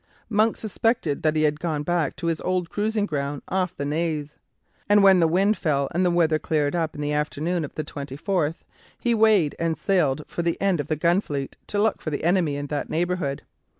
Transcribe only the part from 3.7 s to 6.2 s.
the Naze, and when the wind fell and the